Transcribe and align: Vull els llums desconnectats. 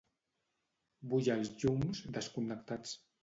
Vull 1.11 1.29
els 1.35 1.51
llums 1.63 2.01
desconnectats. 2.17 2.97